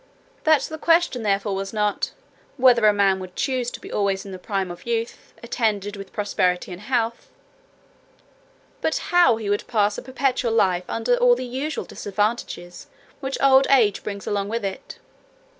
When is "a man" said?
2.87-3.19